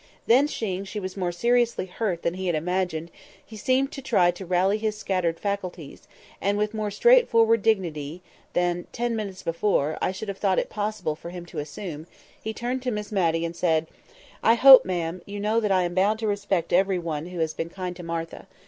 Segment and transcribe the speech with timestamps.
[0.25, 3.11] Then seeing that she was more seriously hurt than he had imagined,
[3.45, 6.07] he seemed to try to rally his scattered faculties,
[6.41, 11.15] and with more straightforward dignity than, ten minutes before, I should have thought it possible
[11.15, 12.07] for him to assume,
[12.43, 13.85] he turned to Miss Matty, and said,
[14.41, 17.53] "I hope, ma'am, you know that I am bound to respect every one who has
[17.53, 18.47] been kind to Martha.